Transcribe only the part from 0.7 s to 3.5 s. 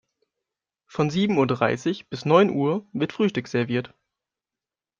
Von sieben Uhr dreißig bis neun Uhr wird Frühstück